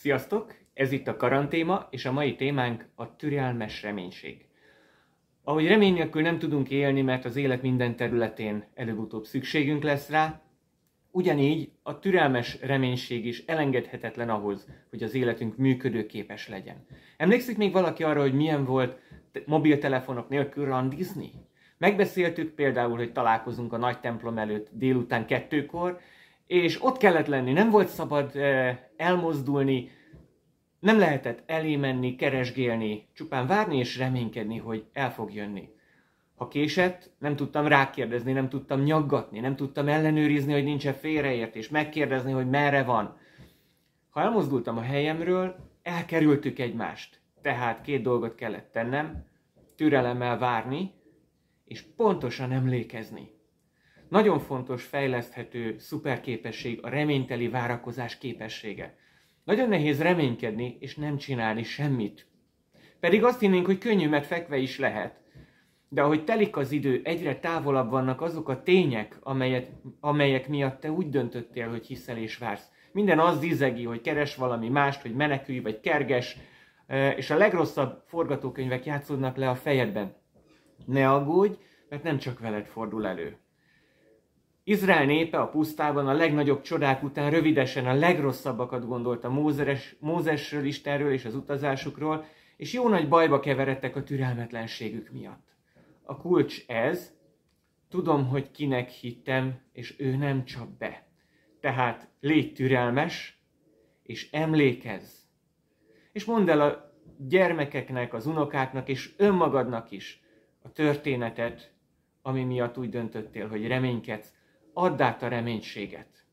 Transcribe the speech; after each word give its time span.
Sziasztok! 0.00 0.54
Ez 0.74 0.92
itt 0.92 1.08
a 1.08 1.16
karantéma, 1.16 1.86
és 1.90 2.04
a 2.04 2.12
mai 2.12 2.34
témánk 2.34 2.88
a 2.94 3.16
türelmes 3.16 3.82
reménység. 3.82 4.46
Ahogy 5.42 5.66
remény 5.66 5.92
nélkül 5.92 6.22
nem 6.22 6.38
tudunk 6.38 6.70
élni, 6.70 7.02
mert 7.02 7.24
az 7.24 7.36
élet 7.36 7.62
minden 7.62 7.96
területén 7.96 8.64
előbb-utóbb 8.74 9.24
szükségünk 9.24 9.82
lesz 9.82 10.08
rá, 10.08 10.40
ugyanígy 11.10 11.70
a 11.82 11.98
türelmes 11.98 12.60
reménység 12.60 13.26
is 13.26 13.44
elengedhetetlen 13.46 14.30
ahhoz, 14.30 14.66
hogy 14.90 15.02
az 15.02 15.14
életünk 15.14 15.56
működőképes 15.56 16.48
legyen. 16.48 16.86
Emlékszik 17.16 17.56
még 17.56 17.72
valaki 17.72 18.02
arra, 18.02 18.20
hogy 18.20 18.34
milyen 18.34 18.64
volt 18.64 18.98
mobiltelefonok 19.46 20.28
nélkül 20.28 20.64
randizni? 20.64 21.30
Megbeszéltük 21.78 22.54
például, 22.54 22.96
hogy 22.96 23.12
találkozunk 23.12 23.72
a 23.72 23.76
nagy 23.76 24.00
templom 24.00 24.38
előtt 24.38 24.68
délután 24.72 25.26
kettőkor, 25.26 26.00
és 26.48 26.82
ott 26.82 26.96
kellett 26.96 27.26
lenni, 27.26 27.52
nem 27.52 27.70
volt 27.70 27.88
szabad 27.88 28.36
eh, 28.36 28.78
elmozdulni, 28.96 29.90
nem 30.80 30.98
lehetett 30.98 31.42
elé 31.46 31.76
menni, 31.76 32.16
keresgélni, 32.16 33.08
csupán 33.12 33.46
várni 33.46 33.78
és 33.78 33.98
reménykedni, 33.98 34.58
hogy 34.58 34.84
el 34.92 35.12
fog 35.12 35.34
jönni. 35.34 35.68
Ha 36.36 36.48
késett, 36.48 37.10
nem 37.18 37.36
tudtam 37.36 37.66
rákérdezni, 37.66 38.32
nem 38.32 38.48
tudtam 38.48 38.82
nyaggatni, 38.82 39.40
nem 39.40 39.56
tudtam 39.56 39.88
ellenőrizni, 39.88 40.52
hogy 40.52 40.64
nincs-e 40.64 40.92
félreértés, 40.92 41.68
megkérdezni, 41.68 42.32
hogy 42.32 42.48
merre 42.48 42.82
van. 42.82 43.16
Ha 44.10 44.20
elmozdultam 44.20 44.76
a 44.76 44.82
helyemről, 44.82 45.56
elkerültük 45.82 46.58
egymást. 46.58 47.20
Tehát 47.42 47.80
két 47.80 48.02
dolgot 48.02 48.34
kellett 48.34 48.72
tennem, 48.72 49.24
türelemmel 49.76 50.38
várni, 50.38 50.92
és 51.64 51.82
pontosan 51.96 52.52
emlékezni. 52.52 53.37
Nagyon 54.08 54.38
fontos 54.38 54.84
fejleszthető 54.84 55.78
szuperképesség 55.78 56.78
a 56.82 56.88
reményteli 56.88 57.48
várakozás 57.48 58.18
képessége. 58.18 58.96
Nagyon 59.44 59.68
nehéz 59.68 60.02
reménykedni 60.02 60.76
és 60.80 60.96
nem 60.96 61.16
csinálni 61.16 61.62
semmit. 61.62 62.26
Pedig 63.00 63.24
azt 63.24 63.40
hinnénk, 63.40 63.66
hogy 63.66 63.78
könnyű, 63.78 64.08
mert 64.08 64.26
fekve 64.26 64.56
is 64.56 64.78
lehet. 64.78 65.20
De 65.88 66.02
ahogy 66.02 66.24
telik 66.24 66.56
az 66.56 66.72
idő, 66.72 67.00
egyre 67.04 67.38
távolabb 67.38 67.90
vannak 67.90 68.20
azok 68.20 68.48
a 68.48 68.62
tények, 68.62 69.18
amelyet, 69.20 69.70
amelyek 70.00 70.48
miatt 70.48 70.80
te 70.80 70.90
úgy 70.90 71.08
döntöttél, 71.08 71.68
hogy 71.68 71.86
hiszel 71.86 72.16
és 72.16 72.38
vársz. 72.38 72.70
Minden 72.92 73.18
az 73.18 73.38
dizegi, 73.38 73.84
hogy 73.84 74.00
keres 74.00 74.36
valami 74.36 74.68
mást, 74.68 75.02
hogy 75.02 75.14
menekülj 75.14 75.58
vagy 75.58 75.80
kerges, 75.80 76.36
és 77.16 77.30
a 77.30 77.36
legrosszabb 77.36 78.02
forgatókönyvek 78.06 78.84
játszódnak 78.84 79.36
le 79.36 79.48
a 79.48 79.54
fejedben. 79.54 80.16
Ne 80.86 81.10
aggódj, 81.10 81.58
mert 81.88 82.02
nem 82.02 82.18
csak 82.18 82.38
veled 82.38 82.66
fordul 82.66 83.06
elő. 83.06 83.36
Izrael 84.68 85.04
népe 85.04 85.40
a 85.40 85.48
pusztában 85.48 86.08
a 86.08 86.12
legnagyobb 86.12 86.60
csodák 86.60 87.02
után 87.02 87.30
rövidesen 87.30 87.86
a 87.86 87.94
legrosszabbakat 87.94 88.86
gondolta 88.86 89.28
Mózes, 89.28 89.96
Mózesről, 89.98 90.64
Istenről 90.64 91.12
és 91.12 91.24
az 91.24 91.34
utazásukról, 91.34 92.24
és 92.56 92.72
jó 92.72 92.88
nagy 92.88 93.08
bajba 93.08 93.40
keveredtek 93.40 93.96
a 93.96 94.02
türelmetlenségük 94.02 95.10
miatt. 95.10 95.56
A 96.02 96.16
kulcs 96.16 96.64
ez, 96.66 97.12
tudom, 97.88 98.26
hogy 98.26 98.50
kinek 98.50 98.88
hittem, 98.88 99.60
és 99.72 99.94
ő 99.98 100.16
nem 100.16 100.44
csap 100.44 100.68
be. 100.68 101.06
Tehát 101.60 102.08
légy 102.20 102.52
türelmes, 102.52 103.42
és 104.02 104.30
emlékezz. 104.30 105.12
És 106.12 106.24
mondd 106.24 106.50
el 106.50 106.60
a 106.60 106.92
gyermekeknek, 107.18 108.14
az 108.14 108.26
unokáknak, 108.26 108.88
és 108.88 109.14
önmagadnak 109.16 109.90
is 109.90 110.22
a 110.62 110.72
történetet, 110.72 111.72
ami 112.22 112.44
miatt 112.44 112.78
úgy 112.78 112.88
döntöttél, 112.88 113.48
hogy 113.48 113.66
reménykedsz, 113.66 114.36
add 114.78 115.02
át 115.02 115.22
a 115.22 115.28
reménységet. 115.28 116.24